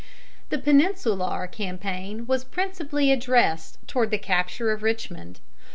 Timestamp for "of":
4.71-4.81